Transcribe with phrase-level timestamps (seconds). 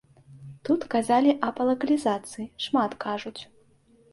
[0.69, 3.37] Тут казалі аб лакалізацыі, шмат кажуць.